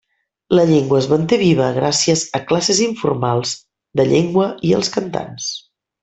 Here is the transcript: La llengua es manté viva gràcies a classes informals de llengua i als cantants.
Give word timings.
La 0.59 0.61
llengua 0.69 0.95
es 0.99 1.07
manté 1.11 1.37
viva 1.41 1.67
gràcies 1.75 2.23
a 2.39 2.43
classes 2.53 2.79
informals 2.89 3.51
de 4.01 4.07
llengua 4.13 4.47
i 4.71 4.77
als 4.79 4.91
cantants. 5.01 5.51